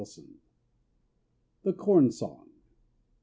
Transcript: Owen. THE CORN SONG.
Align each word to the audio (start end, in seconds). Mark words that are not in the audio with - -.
Owen. 0.03 0.39
THE 1.61 1.73
CORN 1.73 2.09
SONG. 2.11 2.49